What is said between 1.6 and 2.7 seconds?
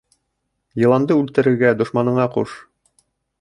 дошманыңа ҡуш.